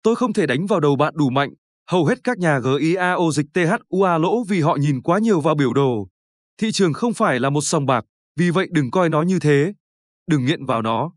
Tôi 0.03 0.17
không 0.17 0.33
thể 0.33 0.47
đánh 0.47 0.67
vào 0.67 0.81
đầu 0.81 0.97
bạn 0.97 1.15
đủ 1.17 1.31
mạnh, 1.31 1.51
hầu 1.91 2.05
hết 2.05 2.25
các 2.25 2.39
nhà 2.39 2.61
GIAO 2.61 3.31
dịch 3.33 3.47
THUA 3.55 4.19
lỗ 4.19 4.45
vì 4.45 4.61
họ 4.61 4.77
nhìn 4.81 5.03
quá 5.03 5.19
nhiều 5.19 5.41
vào 5.41 5.55
biểu 5.55 5.73
đồ. 5.73 6.09
Thị 6.61 6.73
trường 6.73 6.93
không 6.93 7.15
phải 7.15 7.41
là 7.41 7.51
một 7.51 7.61
sòng 7.61 7.87
bạc, 7.87 8.05
vì 8.37 8.51
vậy 8.51 8.69
đừng 8.71 8.91
coi 8.91 9.09
nó 9.09 9.23
như 9.23 9.39
thế. 9.39 9.73
Đừng 10.27 10.45
nghiện 10.45 10.67
vào 10.67 10.83
nó. 10.83 11.13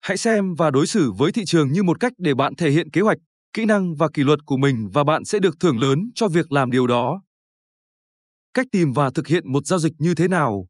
Hãy 0.00 0.16
xem 0.16 0.54
và 0.54 0.70
đối 0.70 0.86
xử 0.86 1.12
với 1.12 1.32
thị 1.32 1.44
trường 1.46 1.72
như 1.72 1.82
một 1.82 2.00
cách 2.00 2.12
để 2.18 2.34
bạn 2.34 2.54
thể 2.54 2.70
hiện 2.70 2.90
kế 2.90 3.00
hoạch, 3.00 3.18
kỹ 3.52 3.64
năng 3.64 3.94
và 3.94 4.08
kỷ 4.14 4.22
luật 4.22 4.38
của 4.46 4.56
mình 4.56 4.88
và 4.92 5.04
bạn 5.04 5.24
sẽ 5.24 5.38
được 5.38 5.60
thưởng 5.60 5.78
lớn 5.78 6.10
cho 6.14 6.28
việc 6.28 6.52
làm 6.52 6.70
điều 6.70 6.86
đó. 6.86 7.22
Cách 8.54 8.66
tìm 8.72 8.92
và 8.92 9.10
thực 9.10 9.26
hiện 9.26 9.52
một 9.52 9.66
giao 9.66 9.78
dịch 9.78 9.92
như 9.98 10.14
thế 10.14 10.28
nào? 10.28 10.66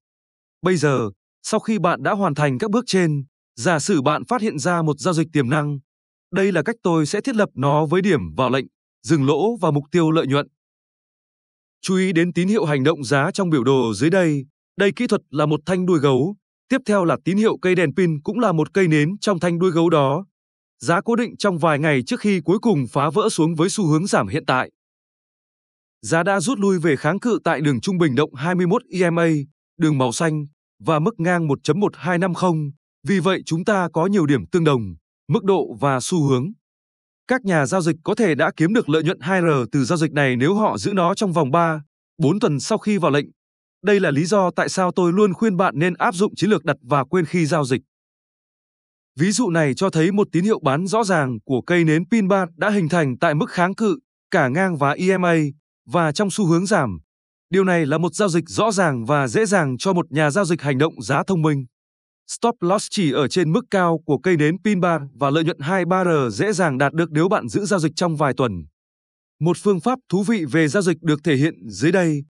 Bây 0.63 0.77
giờ, 0.77 1.11
sau 1.43 1.61
khi 1.61 1.79
bạn 1.79 2.03
đã 2.03 2.13
hoàn 2.13 2.35
thành 2.35 2.59
các 2.59 2.71
bước 2.71 2.85
trên, 2.87 3.25
giả 3.57 3.79
sử 3.79 4.03
bạn 4.03 4.25
phát 4.25 4.43
hiện 4.43 4.59
ra 4.59 4.83
một 4.83 4.99
giao 4.99 5.15
dịch 5.15 5.29
tiềm 5.33 5.51
năng, 5.51 5.79
đây 6.33 6.53
là 6.53 6.63
cách 6.63 6.77
tôi 6.83 7.07
sẽ 7.07 7.21
thiết 7.21 7.37
lập 7.37 7.49
nó 7.55 7.87
với 7.87 8.03
điểm 8.03 8.35
vào 8.37 8.51
lệnh, 8.51 8.67
dừng 9.03 9.27
lỗ 9.27 9.57
và 9.57 9.71
mục 9.71 9.85
tiêu 9.93 10.11
lợi 10.11 10.27
nhuận. 10.27 10.47
Chú 11.83 11.97
ý 11.97 12.13
đến 12.13 12.33
tín 12.33 12.49
hiệu 12.49 12.65
hành 12.65 12.85
động 12.85 13.05
giá 13.05 13.31
trong 13.31 13.51
biểu 13.51 13.65
đồ 13.65 13.95
dưới 13.95 14.11
đây. 14.11 14.45
Đây 14.77 14.93
kỹ 14.97 15.07
thuật 15.07 15.21
là 15.31 15.47
một 15.47 15.61
thanh 15.67 15.87
đuôi 15.87 15.99
gấu, 15.99 16.37
Tiếp 16.71 16.81
theo 16.87 17.05
là 17.05 17.17
tín 17.25 17.37
hiệu 17.37 17.59
cây 17.63 17.75
đèn 17.75 17.95
pin 17.95 18.21
cũng 18.21 18.39
là 18.39 18.53
một 18.53 18.75
cây 18.75 18.89
nến 18.89 19.19
trong 19.19 19.41
thanh 19.41 19.59
đuôi 19.59 19.71
gấu 19.71 19.91
đó. 19.91 20.27
Giá 20.79 21.01
cố 21.01 21.17
định 21.17 21.37
trong 21.37 21.59
vài 21.59 21.79
ngày 21.79 22.03
trước 22.07 22.21
khi 22.21 22.41
cuối 22.41 22.59
cùng 22.59 22.85
phá 22.91 23.11
vỡ 23.11 23.29
xuống 23.29 23.55
với 23.55 23.69
xu 23.71 23.87
hướng 23.87 24.07
giảm 24.07 24.29
hiện 24.29 24.47
tại. 24.47 24.71
Giá 26.03 26.23
đã 26.23 26.41
rút 26.41 26.59
lui 26.59 26.79
về 26.79 26.97
kháng 26.97 27.21
cự 27.21 27.39
tại 27.45 27.61
đường 27.61 27.81
trung 27.81 27.99
bình 27.99 28.15
động 28.15 28.35
21 28.35 28.83
EMA, 28.91 29.29
đường 29.79 29.99
màu 29.99 30.13
xanh 30.13 30.45
và 30.85 30.99
mức 30.99 31.21
ngang 31.21 31.49
1.1250, 31.49 32.71
vì 33.07 33.21
vậy 33.21 33.43
chúng 33.47 33.65
ta 33.65 33.89
có 33.93 34.07
nhiều 34.07 34.27
điểm 34.27 34.47
tương 34.47 34.65
đồng, 34.65 34.95
mức 35.31 35.45
độ 35.45 35.77
và 35.81 35.99
xu 36.01 36.23
hướng. 36.23 36.53
Các 37.29 37.45
nhà 37.45 37.67
giao 37.67 37.81
dịch 37.83 37.97
có 38.05 38.15
thể 38.15 38.35
đã 38.35 38.51
kiếm 38.57 38.75
được 38.75 38.89
lợi 38.89 39.03
nhuận 39.03 39.19
2R 39.19 39.67
từ 39.73 39.85
giao 39.85 39.99
dịch 39.99 40.13
này 40.13 40.37
nếu 40.37 40.55
họ 40.55 40.79
giữ 40.79 40.93
nó 40.93 41.15
trong 41.15 41.33
vòng 41.33 41.51
3, 41.51 41.83
4 42.19 42.41
tuần 42.41 42.61
sau 42.61 42.79
khi 42.79 42.99
vào 42.99 43.11
lệnh 43.11 43.27
đây 43.85 44.01
là 44.01 44.11
lý 44.11 44.25
do 44.25 44.51
tại 44.51 44.69
sao 44.69 44.93
tôi 44.97 45.13
luôn 45.13 45.33
khuyên 45.33 45.57
bạn 45.57 45.75
nên 45.79 45.95
áp 45.95 46.15
dụng 46.15 46.35
chiến 46.35 46.51
lược 46.51 46.65
đặt 46.65 46.77
và 46.83 47.05
quên 47.05 47.25
khi 47.25 47.47
giao 47.47 47.65
dịch. 47.65 47.83
Ví 49.19 49.33
dụ 49.33 49.51
này 49.51 49.75
cho 49.75 49.91
thấy 49.91 50.13
một 50.13 50.29
tín 50.33 50.45
hiệu 50.45 50.61
bán 50.65 50.87
rõ 50.87 51.05
ràng 51.05 51.39
của 51.45 51.63
cây 51.67 51.85
nến 51.85 52.05
pin 52.11 52.29
bar 52.29 52.49
đã 52.57 52.71
hình 52.71 52.89
thành 52.89 53.19
tại 53.19 53.35
mức 53.35 53.51
kháng 53.51 53.75
cự, 53.75 53.99
cả 54.31 54.49
ngang 54.49 54.77
và 54.77 54.91
EMA, 54.93 55.35
và 55.87 56.13
trong 56.13 56.31
xu 56.31 56.47
hướng 56.47 56.67
giảm. 56.67 56.99
Điều 57.51 57.65
này 57.65 57.87
là 57.87 57.99
một 57.99 58.15
giao 58.15 58.29
dịch 58.29 58.45
rõ 58.49 58.73
ràng 58.73 59.05
và 59.05 59.29
dễ 59.29 59.47
dàng 59.47 59.79
cho 59.79 59.93
một 59.93 60.13
nhà 60.13 60.31
giao 60.31 60.45
dịch 60.45 60.63
hành 60.63 60.79
động 60.79 61.03
giá 61.03 61.23
thông 61.27 61.43
minh. 61.43 61.67
Stop 62.33 62.55
loss 62.61 62.87
chỉ 62.91 63.13
ở 63.13 63.29
trên 63.29 63.53
mức 63.53 63.65
cao 63.71 64.01
của 64.07 64.19
cây 64.19 64.37
nến 64.37 64.57
pin 64.65 64.81
bar 64.81 65.03
và 65.15 65.31
lợi 65.31 65.45
nhuận 65.45 65.59
23R 65.59 66.31
dễ 66.31 66.53
dàng 66.53 66.79
đạt 66.79 66.93
được 66.93 67.11
nếu 67.11 67.29
bạn 67.29 67.49
giữ 67.49 67.65
giao 67.65 67.79
dịch 67.81 67.93
trong 67.97 68.17
vài 68.17 68.33
tuần. 68.37 68.53
Một 69.41 69.57
phương 69.63 69.81
pháp 69.81 69.99
thú 70.09 70.23
vị 70.23 70.45
về 70.45 70.69
giao 70.69 70.83
dịch 70.83 71.03
được 71.03 71.21
thể 71.25 71.37
hiện 71.37 71.55
dưới 71.69 71.93
đây. 71.93 72.25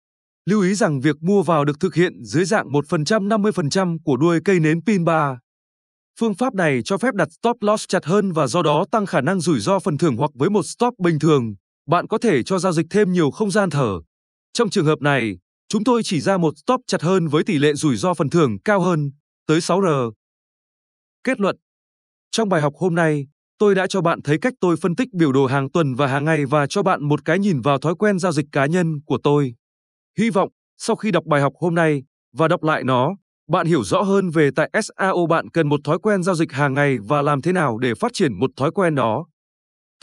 Lưu 0.46 0.62
ý 0.62 0.74
rằng 0.74 1.00
việc 1.00 1.22
mua 1.22 1.42
vào 1.42 1.64
được 1.64 1.80
thực 1.80 1.94
hiện 1.94 2.24
dưới 2.24 2.44
dạng 2.44 2.68
1% 2.68 3.28
50% 3.28 3.98
của 4.04 4.16
đuôi 4.16 4.40
cây 4.44 4.60
nến 4.60 4.80
pin 4.86 5.04
bar. 5.04 5.36
Phương 6.20 6.34
pháp 6.34 6.54
này 6.54 6.80
cho 6.84 6.98
phép 6.98 7.14
đặt 7.14 7.28
stop 7.32 7.56
loss 7.60 7.84
chặt 7.88 8.04
hơn 8.04 8.32
và 8.32 8.46
do 8.46 8.62
đó 8.62 8.84
tăng 8.90 9.06
khả 9.06 9.20
năng 9.20 9.40
rủi 9.40 9.60
ro 9.60 9.78
phần 9.78 9.98
thưởng 9.98 10.16
hoặc 10.16 10.30
với 10.34 10.50
một 10.50 10.62
stop 10.62 10.94
bình 10.98 11.18
thường, 11.18 11.54
bạn 11.88 12.06
có 12.06 12.18
thể 12.18 12.42
cho 12.42 12.58
giao 12.58 12.72
dịch 12.72 12.86
thêm 12.90 13.12
nhiều 13.12 13.30
không 13.30 13.50
gian 13.50 13.70
thở. 13.70 14.00
Trong 14.52 14.70
trường 14.70 14.86
hợp 14.86 15.00
này, 15.00 15.38
chúng 15.68 15.84
tôi 15.84 16.02
chỉ 16.04 16.20
ra 16.20 16.36
một 16.36 16.54
stop 16.56 16.80
chặt 16.86 17.02
hơn 17.02 17.28
với 17.28 17.44
tỷ 17.44 17.58
lệ 17.58 17.74
rủi 17.74 17.96
ro 17.96 18.14
phần 18.14 18.30
thưởng 18.30 18.58
cao 18.64 18.80
hơn, 18.80 19.10
tới 19.50 19.58
6R. 19.58 20.12
Kết 21.24 21.40
luận 21.40 21.56
Trong 22.30 22.48
bài 22.48 22.60
học 22.60 22.72
hôm 22.76 22.94
nay, 22.94 23.26
tôi 23.58 23.74
đã 23.74 23.86
cho 23.86 24.00
bạn 24.00 24.22
thấy 24.22 24.38
cách 24.38 24.54
tôi 24.60 24.76
phân 24.76 24.96
tích 24.96 25.08
biểu 25.12 25.32
đồ 25.32 25.46
hàng 25.46 25.70
tuần 25.70 25.94
và 25.94 26.06
hàng 26.06 26.24
ngày 26.24 26.46
và 26.46 26.66
cho 26.66 26.82
bạn 26.82 27.04
một 27.04 27.24
cái 27.24 27.38
nhìn 27.38 27.60
vào 27.60 27.78
thói 27.78 27.94
quen 27.94 28.18
giao 28.18 28.32
dịch 28.32 28.46
cá 28.52 28.66
nhân 28.66 29.00
của 29.06 29.18
tôi. 29.22 29.54
Hy 30.18 30.30
vọng, 30.30 30.48
sau 30.78 30.96
khi 30.96 31.10
đọc 31.10 31.24
bài 31.26 31.40
học 31.40 31.52
hôm 31.60 31.74
nay 31.74 32.02
và 32.32 32.48
đọc 32.48 32.62
lại 32.62 32.84
nó, 32.84 33.16
bạn 33.48 33.66
hiểu 33.66 33.84
rõ 33.84 34.02
hơn 34.02 34.30
về 34.30 34.50
tại 34.56 34.70
SAO 34.82 35.26
bạn 35.26 35.50
cần 35.50 35.68
một 35.68 35.80
thói 35.84 35.98
quen 35.98 36.22
giao 36.22 36.34
dịch 36.34 36.52
hàng 36.52 36.74
ngày 36.74 36.98
và 36.98 37.22
làm 37.22 37.42
thế 37.42 37.52
nào 37.52 37.78
để 37.78 37.94
phát 37.94 38.12
triển 38.14 38.32
một 38.32 38.50
thói 38.56 38.70
quen 38.70 38.94
đó. 38.94 39.26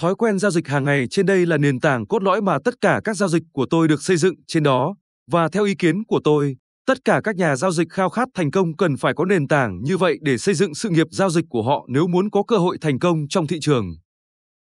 Thói 0.01 0.15
quen 0.15 0.39
giao 0.39 0.51
dịch 0.51 0.67
hàng 0.67 0.83
ngày 0.83 1.07
trên 1.09 1.25
đây 1.25 1.45
là 1.45 1.57
nền 1.57 1.79
tảng 1.79 2.07
cốt 2.07 2.23
lõi 2.23 2.41
mà 2.41 2.57
tất 2.65 2.81
cả 2.81 3.01
các 3.03 3.15
giao 3.17 3.29
dịch 3.29 3.43
của 3.53 3.65
tôi 3.69 3.87
được 3.87 4.01
xây 4.01 4.17
dựng 4.17 4.35
trên 4.47 4.63
đó, 4.63 4.95
và 5.31 5.49
theo 5.49 5.63
ý 5.65 5.75
kiến 5.75 6.03
của 6.07 6.19
tôi, 6.23 6.55
tất 6.87 7.05
cả 7.05 7.21
các 7.23 7.35
nhà 7.35 7.55
giao 7.55 7.71
dịch 7.71 7.89
khao 7.89 8.09
khát 8.09 8.27
thành 8.33 8.51
công 8.51 8.77
cần 8.77 8.97
phải 8.97 9.13
có 9.13 9.25
nền 9.25 9.47
tảng 9.47 9.83
như 9.83 9.97
vậy 9.97 10.17
để 10.21 10.37
xây 10.37 10.55
dựng 10.55 10.75
sự 10.75 10.89
nghiệp 10.89 11.07
giao 11.11 11.29
dịch 11.29 11.45
của 11.49 11.63
họ 11.63 11.85
nếu 11.87 12.07
muốn 12.07 12.29
có 12.29 12.43
cơ 12.43 12.57
hội 12.57 12.77
thành 12.81 12.99
công 12.99 13.27
trong 13.29 13.47
thị 13.47 13.57
trường. 13.61 13.95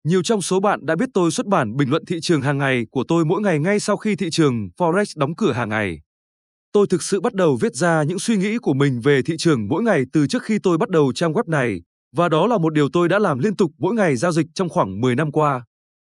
Nhiều 0.04 0.22
trong 0.22 0.42
số 0.42 0.60
bạn 0.60 0.86
đã 0.86 0.96
biết 0.96 1.08
tôi 1.14 1.30
xuất 1.30 1.46
bản 1.46 1.76
bình 1.76 1.90
luận 1.90 2.04
thị 2.04 2.20
trường 2.22 2.42
hàng 2.42 2.58
ngày 2.58 2.84
của 2.90 3.04
tôi 3.08 3.24
mỗi 3.24 3.40
ngày 3.42 3.58
ngay 3.58 3.80
sau 3.80 3.96
khi 3.96 4.16
thị 4.16 4.30
trường 4.30 4.68
Forex 4.78 5.04
đóng 5.16 5.36
cửa 5.36 5.52
hàng 5.52 5.68
ngày. 5.68 6.00
Tôi 6.72 6.86
thực 6.90 7.02
sự 7.02 7.20
bắt 7.20 7.34
đầu 7.34 7.58
viết 7.60 7.74
ra 7.74 8.02
những 8.02 8.18
suy 8.18 8.36
nghĩ 8.36 8.58
của 8.58 8.74
mình 8.74 9.00
về 9.00 9.22
thị 9.22 9.34
trường 9.38 9.68
mỗi 9.68 9.82
ngày 9.82 10.02
từ 10.12 10.26
trước 10.26 10.42
khi 10.42 10.58
tôi 10.62 10.78
bắt 10.78 10.88
đầu 10.88 11.12
trang 11.12 11.32
web 11.32 11.44
này, 11.46 11.80
và 12.16 12.28
đó 12.28 12.46
là 12.46 12.58
một 12.58 12.72
điều 12.72 12.88
tôi 12.92 13.08
đã 13.08 13.18
làm 13.18 13.38
liên 13.38 13.56
tục 13.56 13.70
mỗi 13.78 13.94
ngày 13.94 14.16
giao 14.16 14.32
dịch 14.32 14.46
trong 14.54 14.68
khoảng 14.68 15.00
10 15.00 15.14
năm 15.14 15.32
qua. 15.32 15.64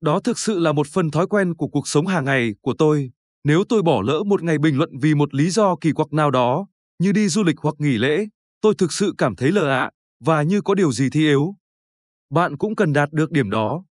Đó 0.00 0.21
thực 0.21 0.38
sự 0.38 0.59
là 0.59 0.73
một 0.73 0.87
phần 0.87 1.11
thói 1.11 1.26
quen 1.26 1.54
của 1.54 1.69
cuộc 1.69 1.88
sống 1.88 2.07
hàng 2.07 2.25
ngày 2.25 2.54
của 2.61 2.75
tôi. 2.78 3.11
Nếu 3.44 3.64
tôi 3.68 3.82
bỏ 3.82 4.02
lỡ 4.02 4.23
một 4.26 4.42
ngày 4.42 4.59
bình 4.59 4.76
luận 4.78 4.90
vì 5.00 5.14
một 5.14 5.35
lý 5.35 5.50
do 5.50 5.76
kỳ 5.80 5.92
quặc 5.92 6.12
nào 6.12 6.30
đó, 6.30 6.66
như 6.99 7.12
đi 7.12 7.28
du 7.28 7.42
lịch 7.42 7.56
hoặc 7.59 7.75
nghỉ 7.78 7.99
lễ, 7.99 8.26
tôi 8.61 8.75
thực 8.78 8.92
sự 8.92 9.14
cảm 9.18 9.37
thấy 9.37 9.52
lờ 9.52 9.70
ạ, 9.70 9.90
và 10.25 10.42
như 10.42 10.61
có 10.61 10.75
điều 10.75 10.92
gì 10.92 11.11
thi 11.11 11.20
yếu 11.20 11.54
bạn 12.30 12.56
cũng 12.56 12.76
cần 12.76 12.92
đạt 12.92 13.12
được 13.12 13.30
điểm 13.30 13.50
đó. 13.50 13.85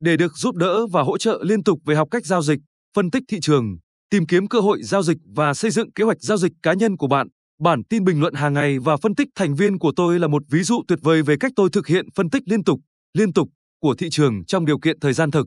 Để 0.00 0.16
được 0.16 0.36
giúp 0.36 0.56
đỡ 0.56 0.86
và 0.86 1.02
hỗ 1.02 1.18
trợ 1.18 1.42
liên 1.44 1.62
tục 1.64 1.78
về 1.86 1.94
học 1.94 2.08
cách 2.10 2.26
giao 2.26 2.42
dịch, 2.42 2.58
phân 2.96 3.10
tích 3.10 3.22
thị 3.28 3.38
trường, 3.40 3.78
tìm 4.10 4.26
kiếm 4.26 4.48
cơ 4.48 4.60
hội 4.60 4.82
giao 4.82 5.02
dịch 5.02 5.18
và 5.36 5.54
xây 5.54 5.70
dựng 5.70 5.92
kế 5.92 6.04
hoạch 6.04 6.20
giao 6.20 6.36
dịch 6.36 6.52
cá 6.62 6.72
nhân 6.72 6.96
của 6.96 7.06
bạn, 7.06 7.28
bản 7.60 7.84
tin 7.84 8.04
bình 8.04 8.20
luận 8.20 8.34
hàng 8.34 8.54
ngày 8.54 8.78
và 8.78 8.96
phân 8.96 9.14
tích 9.14 9.28
thành 9.34 9.54
viên 9.54 9.78
của 9.78 9.92
tôi 9.96 10.18
là 10.18 10.28
một 10.28 10.42
ví 10.50 10.62
dụ 10.62 10.82
tuyệt 10.88 10.98
vời 11.02 11.22
về 11.22 11.36
cách 11.40 11.52
tôi 11.56 11.68
thực 11.72 11.86
hiện 11.86 12.06
phân 12.14 12.30
tích 12.30 12.42
liên 12.46 12.64
tục, 12.64 12.80
liên 13.18 13.32
tục 13.32 13.48
của 13.82 13.94
thị 13.94 14.10
trường 14.10 14.44
trong 14.44 14.66
điều 14.66 14.78
kiện 14.78 15.00
thời 15.00 15.12
gian 15.12 15.30
thực. 15.30 15.46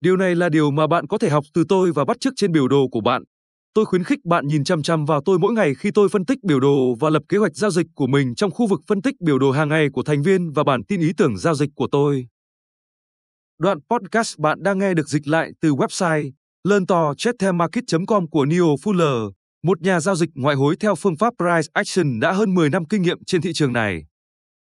Điều 0.00 0.16
này 0.16 0.34
là 0.34 0.48
điều 0.48 0.70
mà 0.70 0.86
bạn 0.86 1.06
có 1.06 1.18
thể 1.18 1.28
học 1.30 1.44
từ 1.54 1.64
tôi 1.68 1.92
và 1.92 2.04
bắt 2.04 2.20
chước 2.20 2.32
trên 2.36 2.52
biểu 2.52 2.68
đồ 2.68 2.88
của 2.88 3.00
bạn. 3.00 3.22
Tôi 3.74 3.84
khuyến 3.84 4.04
khích 4.04 4.24
bạn 4.24 4.46
nhìn 4.46 4.64
chăm 4.64 4.82
chăm 4.82 5.04
vào 5.04 5.20
tôi 5.24 5.38
mỗi 5.38 5.52
ngày 5.52 5.74
khi 5.74 5.90
tôi 5.94 6.08
phân 6.08 6.24
tích 6.24 6.38
biểu 6.44 6.60
đồ 6.60 6.94
và 7.00 7.10
lập 7.10 7.22
kế 7.28 7.38
hoạch 7.38 7.56
giao 7.56 7.70
dịch 7.70 7.86
của 7.94 8.06
mình 8.06 8.34
trong 8.34 8.50
khu 8.50 8.66
vực 8.66 8.80
phân 8.86 9.02
tích 9.02 9.14
biểu 9.20 9.38
đồ 9.38 9.50
hàng 9.50 9.68
ngày 9.68 9.88
của 9.92 10.02
thành 10.02 10.22
viên 10.22 10.52
và 10.52 10.64
bản 10.64 10.84
tin 10.84 11.00
ý 11.00 11.12
tưởng 11.16 11.38
giao 11.38 11.54
dịch 11.54 11.70
của 11.74 11.88
tôi. 11.92 12.26
Đoạn 13.58 13.78
podcast 13.90 14.38
bạn 14.38 14.62
đang 14.62 14.78
nghe 14.78 14.94
được 14.94 15.08
dịch 15.08 15.28
lại 15.28 15.50
từ 15.60 15.74
website 15.74 16.30
learn 16.68 16.86
to 16.86 17.14
com 18.06 18.28
của 18.30 18.44
Neil 18.44 18.62
Fuller, 18.62 19.30
một 19.62 19.82
nhà 19.82 20.00
giao 20.00 20.16
dịch 20.16 20.30
ngoại 20.34 20.56
hối 20.56 20.76
theo 20.80 20.94
phương 20.94 21.16
pháp 21.16 21.34
price 21.38 21.70
action 21.72 22.20
đã 22.20 22.32
hơn 22.32 22.54
10 22.54 22.70
năm 22.70 22.84
kinh 22.84 23.02
nghiệm 23.02 23.24
trên 23.24 23.42
thị 23.42 23.52
trường 23.52 23.72
này. 23.72 24.06